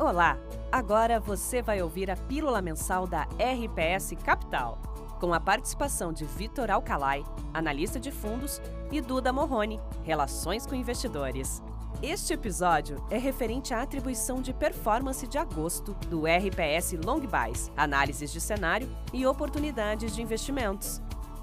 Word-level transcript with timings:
Olá! 0.00 0.38
Agora 0.72 1.20
você 1.20 1.60
vai 1.60 1.82
ouvir 1.82 2.10
a 2.10 2.16
pílula 2.16 2.62
mensal 2.62 3.06
da 3.06 3.24
RPS 3.34 4.14
Capital, 4.24 4.78
com 5.20 5.34
a 5.34 5.38
participação 5.38 6.10
de 6.10 6.24
Vitor 6.24 6.70
Alcalai, 6.70 7.22
analista 7.52 8.00
de 8.00 8.10
fundos, 8.10 8.62
e 8.90 8.98
Duda 9.02 9.30
Morrone, 9.30 9.78
relações 10.02 10.64
com 10.64 10.74
investidores. 10.74 11.62
Este 12.02 12.32
episódio 12.32 12.96
é 13.10 13.18
referente 13.18 13.74
à 13.74 13.82
atribuição 13.82 14.40
de 14.40 14.54
performance 14.54 15.26
de 15.26 15.36
agosto 15.36 15.92
do 16.08 16.22
RPS 16.22 16.94
Long 17.04 17.20
Buys, 17.20 17.70
análises 17.76 18.32
de 18.32 18.40
cenário 18.40 18.88
e 19.12 19.26
oportunidades 19.26 20.14
de 20.16 20.22
investimentos. 20.22 21.02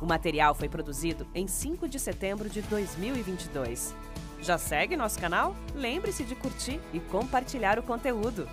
O 0.00 0.06
material 0.06 0.54
foi 0.54 0.70
produzido 0.70 1.26
em 1.34 1.46
5 1.46 1.86
de 1.86 2.00
setembro 2.00 2.48
de 2.48 2.62
2022. 2.62 3.94
Já 4.40 4.56
segue 4.56 4.96
nosso 4.96 5.18
canal? 5.18 5.54
Lembre-se 5.74 6.24
de 6.24 6.34
curtir 6.34 6.80
e 6.92 7.00
compartilhar 7.00 7.78
o 7.78 7.82
conteúdo. 7.82 8.48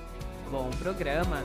Bom 0.49 0.69
programa! 0.81 1.37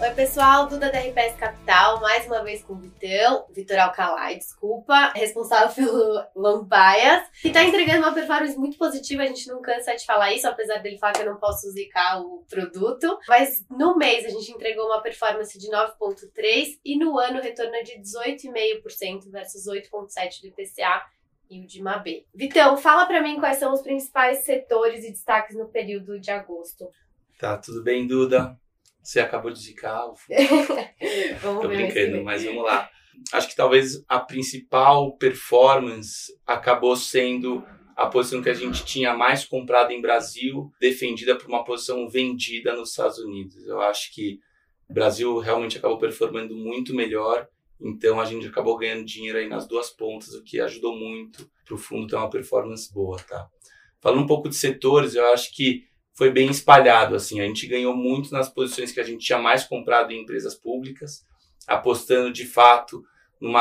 Oi, 0.00 0.10
pessoal, 0.14 0.66
Duda 0.66 0.90
da 0.90 0.98
RPS 0.98 1.36
Capital, 1.36 2.00
mais 2.00 2.26
uma 2.26 2.42
vez 2.42 2.64
com 2.64 2.72
o 2.72 2.76
Vitão, 2.76 3.46
Vitor 3.50 3.78
Alcalai, 3.78 4.36
desculpa, 4.36 5.12
responsável 5.14 5.70
pelo 5.76 6.26
Long 6.34 6.66
que 7.40 7.50
tá 7.50 7.62
entregando 7.62 8.00
uma 8.00 8.12
performance 8.12 8.58
muito 8.58 8.76
positiva, 8.76 9.22
a 9.22 9.26
gente 9.26 9.46
não 9.46 9.62
cansa 9.62 9.94
de 9.94 10.04
falar 10.04 10.32
isso, 10.32 10.48
apesar 10.48 10.78
dele 10.78 10.98
falar 10.98 11.12
que 11.12 11.22
eu 11.22 11.26
não 11.26 11.36
posso 11.38 11.70
zicar 11.70 12.20
o 12.20 12.44
produto, 12.50 13.16
mas 13.28 13.64
no 13.70 13.96
mês 13.96 14.24
a 14.24 14.30
gente 14.30 14.50
entregou 14.50 14.86
uma 14.86 15.00
performance 15.00 15.56
de 15.56 15.70
9,3% 15.70 16.80
e 16.84 16.98
no 16.98 17.16
ano 17.16 17.40
retorno 17.40 17.72
de 17.84 18.00
18,5% 18.00 19.30
versus 19.30 19.68
8,7% 19.68 20.40
do 20.40 20.48
IPCA 20.48 21.02
e 21.52 21.60
o 21.60 21.66
de 21.66 21.82
Mabê. 21.82 22.24
Vitão, 22.34 22.76
fala 22.76 23.04
para 23.04 23.22
mim 23.22 23.38
quais 23.38 23.58
são 23.58 23.72
os 23.72 23.82
principais 23.82 24.38
setores 24.38 25.04
e 25.04 25.10
destaques 25.10 25.56
no 25.56 25.68
período 25.68 26.18
de 26.18 26.30
agosto. 26.30 26.88
Tá, 27.38 27.58
tudo 27.58 27.82
bem, 27.82 28.06
Duda? 28.06 28.58
Você 29.02 29.20
acabou 29.20 29.50
de 29.50 29.60
zicar 29.60 30.06
o 30.06 30.14
vamos 31.42 31.62
Tô 31.62 31.68
brincando, 31.68 32.22
mas 32.24 32.44
vamos 32.44 32.64
lá. 32.64 32.88
Acho 33.32 33.48
que 33.48 33.56
talvez 33.56 34.02
a 34.08 34.18
principal 34.18 35.16
performance 35.16 36.32
acabou 36.46 36.96
sendo 36.96 37.64
a 37.94 38.06
posição 38.06 38.40
que 38.40 38.48
a 38.48 38.54
gente 38.54 38.84
tinha 38.84 39.14
mais 39.14 39.44
comprado 39.44 39.90
em 39.90 40.00
Brasil, 40.00 40.72
defendida 40.80 41.36
por 41.36 41.46
uma 41.48 41.64
posição 41.64 42.08
vendida 42.08 42.74
nos 42.74 42.90
Estados 42.90 43.18
Unidos. 43.18 43.66
Eu 43.66 43.80
acho 43.82 44.14
que 44.14 44.40
o 44.88 44.94
Brasil 44.94 45.38
realmente 45.38 45.78
acabou 45.78 45.98
performando 45.98 46.56
muito 46.56 46.94
melhor, 46.94 47.46
então 47.82 48.20
a 48.20 48.24
gente 48.24 48.46
acabou 48.46 48.76
ganhando 48.76 49.04
dinheiro 49.04 49.38
aí 49.38 49.48
nas 49.48 49.66
duas 49.66 49.90
pontas, 49.90 50.34
o 50.34 50.44
que 50.44 50.60
ajudou 50.60 50.96
muito 50.96 51.50
para 51.64 51.74
o 51.74 51.78
fundo 51.78 52.06
ter 52.06 52.16
uma 52.16 52.30
performance 52.30 52.92
boa, 52.92 53.18
tá? 53.18 53.48
Falando 54.00 54.22
um 54.22 54.26
pouco 54.26 54.48
de 54.48 54.54
setores, 54.54 55.14
eu 55.14 55.26
acho 55.32 55.54
que 55.54 55.84
foi 56.14 56.30
bem 56.30 56.50
espalhado. 56.50 57.14
Assim, 57.14 57.40
a 57.40 57.46
gente 57.46 57.66
ganhou 57.66 57.96
muito 57.96 58.32
nas 58.32 58.48
posições 58.48 58.92
que 58.92 59.00
a 59.00 59.04
gente 59.04 59.24
tinha 59.24 59.38
mais 59.38 59.64
comprado 59.64 60.12
em 60.12 60.22
empresas 60.22 60.54
públicas, 60.54 61.24
apostando 61.66 62.32
de 62.32 62.44
fato 62.44 63.02
num 63.40 63.54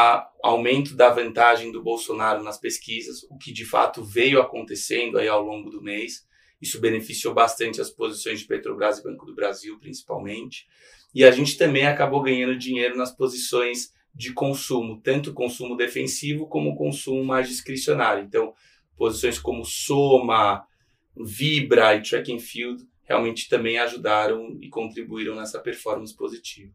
aumento 0.44 0.96
da 0.96 1.10
vantagem 1.10 1.72
do 1.72 1.82
Bolsonaro 1.82 2.44
nas 2.44 2.60
pesquisas, 2.60 3.24
o 3.24 3.38
que 3.38 3.52
de 3.52 3.66
fato 3.66 4.04
veio 4.04 4.40
acontecendo 4.40 5.18
aí 5.18 5.28
ao 5.28 5.42
longo 5.42 5.72
do 5.72 5.82
mês. 5.82 6.28
Isso 6.62 6.80
beneficiou 6.80 7.34
bastante 7.34 7.82
as 7.82 7.90
posições 7.90 8.40
de 8.40 8.46
Petrobras 8.46 9.00
e 9.00 9.04
Banco 9.04 9.26
do 9.26 9.34
Brasil, 9.34 9.80
principalmente. 9.80 10.68
E 11.16 11.24
a 11.24 11.32
gente 11.32 11.58
também 11.58 11.88
acabou 11.88 12.22
ganhando 12.22 12.56
dinheiro 12.56 12.96
nas 12.96 13.12
posições 13.12 13.92
de 14.14 14.34
consumo, 14.34 15.00
tanto 15.02 15.34
consumo 15.34 15.76
defensivo 15.76 16.48
como 16.48 16.76
consumo 16.76 17.24
mais 17.24 17.48
discricionário. 17.48 18.24
Então, 18.24 18.54
posições 18.98 19.40
como 19.40 19.66
Soma, 19.66 20.66
Vibra 21.16 21.96
e 21.96 22.02
Track 22.02 22.34
and 22.34 22.40
Field 22.40 22.84
realmente 23.04 23.50
também 23.50 23.78
ajudaram 23.78 24.58
e 24.62 24.70
contribuíram 24.70 25.36
nessa 25.36 25.60
performance 25.60 26.16
positiva. 26.16 26.72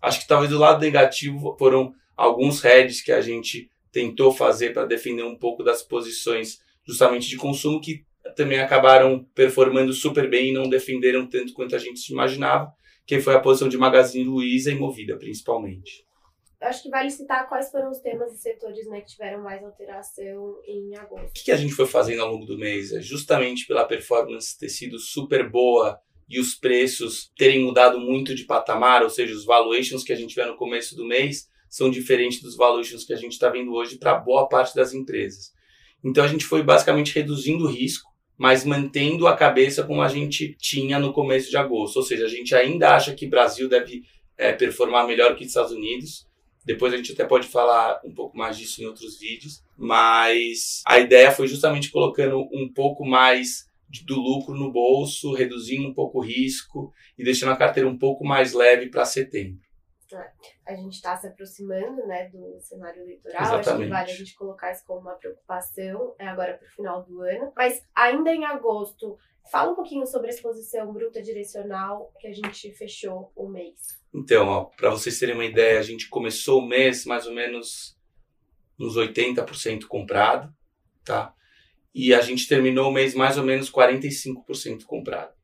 Acho 0.00 0.20
que 0.20 0.28
talvez 0.28 0.50
do 0.50 0.58
lado 0.58 0.80
negativo 0.80 1.56
foram 1.58 1.92
alguns 2.16 2.60
heads 2.60 3.02
que 3.02 3.12
a 3.12 3.20
gente 3.20 3.70
tentou 3.92 4.32
fazer 4.32 4.72
para 4.72 4.86
defender 4.86 5.24
um 5.24 5.36
pouco 5.36 5.62
das 5.62 5.82
posições 5.82 6.60
justamente 6.84 7.28
de 7.28 7.36
consumo 7.36 7.80
que 7.80 8.04
também 8.36 8.60
acabaram 8.60 9.26
performando 9.34 9.92
super 9.92 10.28
bem 10.28 10.50
e 10.50 10.52
não 10.52 10.68
defenderam 10.68 11.26
tanto 11.26 11.52
quanto 11.52 11.74
a 11.74 11.78
gente 11.78 12.08
imaginava, 12.10 12.72
que 13.06 13.20
foi 13.20 13.34
a 13.34 13.40
posição 13.40 13.68
de 13.68 13.76
Magazine 13.76 14.24
Luiza 14.24 14.70
e 14.70 14.74
Movida, 14.74 15.16
principalmente 15.16 16.04
acho 16.60 16.82
que 16.82 16.90
vale 16.90 17.10
citar 17.10 17.48
quais 17.48 17.70
foram 17.70 17.90
os 17.90 17.98
temas 18.00 18.32
e 18.32 18.38
setores 18.38 18.86
né, 18.86 19.00
que 19.00 19.12
tiveram 19.12 19.42
mais 19.42 19.62
alteração 19.64 20.60
em 20.66 20.96
agosto. 20.96 21.28
O 21.28 21.44
que, 21.44 21.52
a 21.52 21.56
gente 21.56 21.72
foi 21.72 21.86
fazendo 21.86 22.22
ao 22.22 22.32
longo 22.32 22.44
do 22.44 22.58
mês? 22.58 22.92
É 22.92 23.00
justamente 23.00 23.66
pela 23.66 23.84
performance 23.84 24.58
ter 24.58 24.68
sido 24.68 24.98
super 24.98 25.48
boa 25.48 25.98
e 26.28 26.38
os 26.38 26.54
preços 26.54 27.32
terem 27.36 27.64
mudado 27.64 27.98
muito 27.98 28.34
de 28.34 28.44
patamar, 28.44 29.02
ou 29.02 29.10
seja, 29.10 29.34
os 29.34 29.44
valuations 29.44 30.04
que 30.04 30.12
a 30.12 30.16
gente 30.16 30.34
vê 30.34 30.44
no 30.44 30.56
começo 30.56 30.94
do 30.94 31.06
mês 31.06 31.48
são 31.68 31.90
diferentes 31.90 32.42
dos 32.42 32.56
valuations 32.56 33.04
que 33.04 33.12
a 33.12 33.16
gente 33.16 33.32
está 33.32 33.48
vendo 33.48 33.72
hoje 33.72 33.98
para 33.98 34.14
boa 34.14 34.48
parte 34.48 34.74
das 34.74 34.92
empresas. 34.92 35.52
Então 36.04 36.22
a 36.24 36.28
gente 36.28 36.44
foi 36.44 36.62
basicamente 36.62 37.14
reduzindo 37.14 37.64
o 37.64 37.70
risco, 37.70 38.10
mas 38.36 38.64
mantendo 38.64 39.26
a 39.26 39.36
cabeça 39.36 39.84
como 39.84 40.02
a 40.02 40.08
gente 40.08 40.56
tinha 40.58 40.98
no 40.98 41.12
começo 41.12 41.50
de 41.50 41.56
agosto. 41.56 41.96
Ou 41.96 42.02
seja, 42.02 42.24
a 42.24 42.28
gente 42.28 42.54
ainda 42.54 42.94
acha 42.94 43.14
que 43.14 43.26
Brasil 43.26 43.68
deve 43.68 44.02
é, 44.36 44.52
performar 44.52 45.06
melhor 45.06 45.36
que 45.36 45.42
os 45.42 45.48
Estados 45.48 45.72
Unidos, 45.72 46.26
depois 46.72 46.94
a 46.94 46.96
gente 46.96 47.10
até 47.10 47.24
pode 47.24 47.48
falar 47.48 48.00
um 48.04 48.14
pouco 48.14 48.38
mais 48.38 48.56
disso 48.56 48.80
em 48.80 48.86
outros 48.86 49.18
vídeos, 49.18 49.60
mas 49.76 50.82
a 50.86 51.00
ideia 51.00 51.32
foi 51.32 51.48
justamente 51.48 51.90
colocando 51.90 52.38
um 52.52 52.72
pouco 52.72 53.04
mais 53.04 53.68
do 54.04 54.14
lucro 54.20 54.54
no 54.54 54.70
bolso, 54.70 55.32
reduzindo 55.32 55.88
um 55.88 55.92
pouco 55.92 56.18
o 56.18 56.22
risco 56.22 56.92
e 57.18 57.24
deixando 57.24 57.50
a 57.50 57.56
carteira 57.56 57.88
um 57.88 57.98
pouco 57.98 58.24
mais 58.24 58.52
leve 58.52 58.88
para 58.88 59.04
setembro. 59.04 59.58
É, 60.12 60.72
a 60.72 60.76
gente 60.76 60.94
está 60.94 61.16
se 61.16 61.26
aproximando 61.26 62.06
né, 62.06 62.28
do 62.28 62.60
cenário 62.60 63.02
eleitoral, 63.02 63.40
Exatamente. 63.40 63.68
acho 63.68 63.78
que 63.78 63.88
vale 63.88 64.10
a 64.10 64.14
gente 64.14 64.34
colocar 64.34 64.72
isso 64.72 64.84
como 64.86 65.00
uma 65.00 65.14
preocupação 65.14 66.14
é 66.18 66.26
agora 66.26 66.56
para 66.56 66.66
o 66.66 66.70
final 66.70 67.02
do 67.02 67.22
ano. 67.22 67.52
Mas 67.56 67.86
ainda 67.94 68.32
em 68.34 68.44
agosto, 68.44 69.16
fala 69.50 69.72
um 69.72 69.74
pouquinho 69.74 70.06
sobre 70.06 70.28
a 70.28 70.30
exposição 70.30 70.92
bruta 70.92 71.22
direcional 71.22 72.12
que 72.18 72.26
a 72.26 72.32
gente 72.32 72.72
fechou 72.72 73.32
o 73.34 73.48
mês. 73.48 74.00
Então, 74.14 74.70
para 74.76 74.90
vocês 74.90 75.18
terem 75.18 75.34
uma 75.34 75.44
ideia, 75.44 75.78
a 75.78 75.82
gente 75.82 76.08
começou 76.08 76.60
o 76.60 76.66
mês 76.66 77.04
mais 77.04 77.26
ou 77.26 77.32
menos 77.32 77.96
uns 78.78 78.96
80% 78.96 79.86
comprado, 79.86 80.52
tá? 81.04 81.34
E 81.94 82.14
a 82.14 82.20
gente 82.20 82.48
terminou 82.48 82.88
o 82.88 82.92
mês 82.92 83.14
mais 83.14 83.36
ou 83.36 83.44
menos 83.44 83.70
45% 83.70 84.84
comprado. 84.84 85.34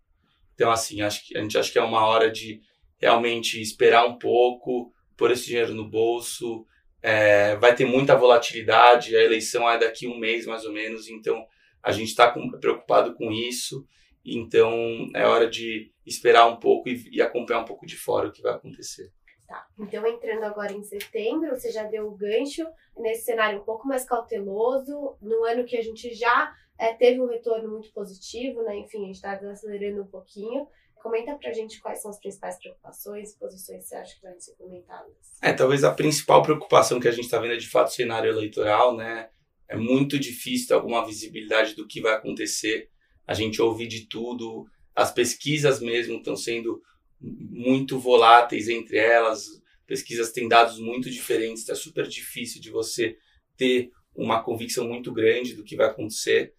Então, 0.54 0.70
assim, 0.70 1.02
acho 1.02 1.26
que, 1.26 1.36
a 1.36 1.42
gente 1.42 1.58
acha 1.58 1.70
que 1.70 1.78
é 1.78 1.82
uma 1.82 2.06
hora 2.06 2.30
de 2.30 2.60
realmente 2.98 3.60
esperar 3.60 4.06
um 4.06 4.18
pouco, 4.18 4.92
pôr 5.16 5.30
esse 5.30 5.46
dinheiro 5.46 5.74
no 5.74 5.88
bolso. 5.88 6.66
É, 7.02 7.56
vai 7.56 7.74
ter 7.74 7.84
muita 7.84 8.16
volatilidade, 8.16 9.16
a 9.16 9.22
eleição 9.22 9.68
é 9.68 9.78
daqui 9.78 10.08
um 10.08 10.18
mês 10.18 10.46
mais 10.46 10.64
ou 10.64 10.72
menos, 10.72 11.08
então 11.08 11.46
a 11.82 11.92
gente 11.92 12.08
está 12.08 12.34
preocupado 12.60 13.14
com 13.14 13.30
isso. 13.30 13.86
Então 14.24 15.08
é 15.14 15.24
hora 15.24 15.48
de 15.48 15.92
esperar 16.04 16.46
um 16.46 16.56
pouco 16.56 16.88
e, 16.88 17.08
e, 17.12 17.22
acompanhar 17.22 17.60
um 17.60 17.64
pouco 17.64 17.86
de 17.86 17.96
fora 17.96 18.28
o 18.28 18.32
que 18.32 18.42
vai 18.42 18.54
acontecer. 18.54 19.12
Tá. 19.46 19.64
Então 19.78 20.04
entrando 20.04 20.42
agora 20.42 20.72
em 20.72 20.82
setembro, 20.82 21.50
você 21.50 21.70
já 21.70 21.84
deu 21.84 22.08
o 22.08 22.16
gancho 22.16 22.66
nesse 22.96 23.24
cenário 23.24 23.60
um 23.60 23.64
pouco 23.64 23.86
mais 23.86 24.04
cauteloso, 24.04 25.16
no 25.22 25.44
ano 25.44 25.64
que 25.64 25.76
a 25.76 25.82
gente 25.82 26.12
já 26.12 26.52
é, 26.76 26.92
teve 26.92 27.20
um 27.20 27.28
retorno 27.28 27.70
muito 27.70 27.92
positivo, 27.92 28.62
né? 28.62 28.76
Enfim, 28.78 29.04
a 29.04 29.06
gente 29.06 29.14
está 29.14 29.32
acelerando 29.32 30.02
um 30.02 30.06
pouquinho. 30.06 30.66
Comenta 31.02 31.34
pra 31.36 31.52
gente 31.52 31.80
quais 31.80 32.02
são 32.02 32.10
as 32.10 32.18
principais 32.18 32.58
preocupações 32.58 33.32
e 33.32 33.38
posições 33.38 33.84
que 33.84 33.88
você 33.88 33.96
acha 33.96 34.16
que 34.16 34.22
devem 34.22 34.40
ser 34.40 34.54
comentadas. 34.56 35.14
É, 35.40 35.52
talvez 35.52 35.84
a 35.84 35.92
principal 35.92 36.42
preocupação 36.42 36.98
que 36.98 37.08
a 37.08 37.12
gente 37.12 37.24
está 37.24 37.38
vendo 37.38 37.54
é 37.54 37.58
de 37.58 37.68
fato 37.68 37.88
o 37.88 37.92
cenário 37.92 38.30
eleitoral, 38.30 38.96
né? 38.96 39.30
É 39.68 39.76
muito 39.76 40.18
difícil 40.18 40.68
ter 40.68 40.74
alguma 40.74 41.04
visibilidade 41.06 41.74
do 41.74 41.86
que 41.86 42.00
vai 42.00 42.14
acontecer 42.14 42.90
a 43.26 43.34
gente 43.34 43.60
ouve 43.60 43.86
de 43.86 44.06
tudo, 44.06 44.66
as 44.94 45.10
pesquisas 45.10 45.80
mesmo 45.80 46.18
estão 46.18 46.36
sendo 46.36 46.80
muito 47.20 47.98
voláteis 47.98 48.68
entre 48.68 48.98
elas, 48.98 49.46
pesquisas 49.86 50.30
têm 50.30 50.48
dados 50.48 50.78
muito 50.78 51.10
diferentes, 51.10 51.62
está 51.62 51.74
super 51.74 52.06
difícil 52.06 52.60
de 52.60 52.70
você 52.70 53.16
ter 53.56 53.90
uma 54.14 54.42
convicção 54.42 54.86
muito 54.86 55.12
grande 55.12 55.54
do 55.54 55.64
que 55.64 55.76
vai 55.76 55.86
acontecer. 55.86 56.54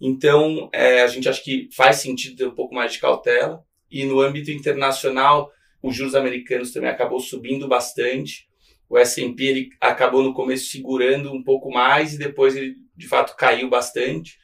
Então, 0.00 0.68
é, 0.72 1.02
a 1.02 1.06
gente 1.06 1.28
acha 1.28 1.42
que 1.42 1.68
faz 1.74 1.96
sentido 1.96 2.36
ter 2.36 2.46
um 2.46 2.54
pouco 2.54 2.74
mais 2.74 2.92
de 2.92 3.00
cautela. 3.00 3.64
E 3.94 4.04
no 4.04 4.20
âmbito 4.20 4.50
internacional, 4.50 5.52
os 5.80 5.94
juros 5.94 6.16
americanos 6.16 6.72
também 6.72 6.90
acabou 6.90 7.20
subindo 7.20 7.68
bastante. 7.68 8.48
O 8.88 8.98
S&P 8.98 9.44
ele 9.44 9.68
acabou 9.80 10.20
no 10.20 10.34
começo 10.34 10.68
segurando 10.68 11.32
um 11.32 11.40
pouco 11.40 11.70
mais 11.70 12.12
e 12.12 12.18
depois 12.18 12.56
ele 12.56 12.74
de 12.96 13.06
fato 13.06 13.36
caiu 13.36 13.70
bastante. 13.70 14.36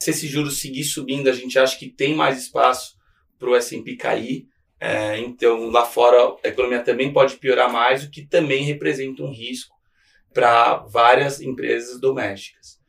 Se 0.00 0.10
esse 0.10 0.26
juros 0.26 0.58
seguir 0.60 0.82
subindo, 0.82 1.30
a 1.30 1.32
gente 1.32 1.56
acha 1.56 1.78
que 1.78 1.88
tem 1.88 2.16
mais 2.16 2.36
espaço 2.42 2.96
para 3.38 3.48
o 3.48 3.54
S&P 3.54 3.94
cair. 3.94 4.48
É, 4.80 5.18
então, 5.20 5.70
lá 5.70 5.84
fora, 5.84 6.36
a 6.44 6.48
economia 6.48 6.82
também 6.82 7.12
pode 7.12 7.36
piorar 7.36 7.72
mais, 7.72 8.02
o 8.02 8.10
que 8.10 8.26
também 8.26 8.64
representa 8.64 9.22
um 9.22 9.30
risco 9.30 9.76
para 10.34 10.78
várias 10.78 11.40
empresas 11.40 12.00
domésticas. 12.00 12.80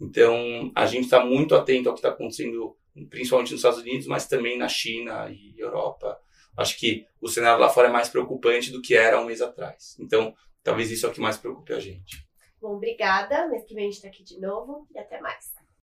Então, 0.00 0.72
a 0.74 0.86
gente 0.86 1.04
está 1.04 1.22
muito 1.22 1.54
atento 1.54 1.90
ao 1.90 1.94
que 1.94 1.98
está 1.98 2.08
acontecendo 2.08 2.74
principalmente 3.10 3.52
nos 3.52 3.60
Estados 3.60 3.80
Unidos, 3.80 4.06
mas 4.06 4.26
também 4.26 4.58
na 4.58 4.68
China 4.68 5.28
e 5.30 5.54
Europa. 5.58 6.18
Acho 6.56 6.78
que 6.78 7.06
o 7.20 7.28
cenário 7.28 7.60
lá 7.60 7.68
fora 7.68 7.88
é 7.88 7.92
mais 7.92 8.08
preocupante 8.08 8.72
do 8.72 8.80
que 8.80 8.94
era 8.94 9.20
um 9.20 9.26
mês 9.26 9.42
atrás. 9.42 9.96
Então, 10.00 10.34
talvez 10.62 10.90
isso 10.90 11.06
é 11.06 11.08
o 11.08 11.12
que 11.12 11.20
mais 11.20 11.36
preocupe 11.36 11.72
a 11.72 11.80
gente. 11.80 12.26
Bom, 12.60 12.76
obrigada. 12.76 13.46
Mês 13.48 13.64
que 13.64 13.74
vem 13.74 13.84
a 13.84 13.86
gente 13.86 13.96
está 13.96 14.08
aqui 14.08 14.24
de 14.24 14.40
novo 14.40 14.86
e 14.94 14.98
até 14.98 15.20
mais. 15.20 15.56